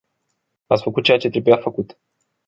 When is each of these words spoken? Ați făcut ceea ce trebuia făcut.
Ați 0.67 0.83
făcut 0.83 1.03
ceea 1.03 1.17
ce 1.17 1.29
trebuia 1.29 1.57
făcut. 1.57 1.97